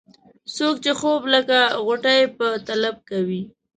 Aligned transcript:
څوک 0.55 0.75
چې 0.83 0.91
خوب 0.99 1.21
لکه 1.33 1.59
غوټۍ 1.85 2.21
په 2.37 2.47
طلب 2.67 2.95
کوي. 3.09 3.41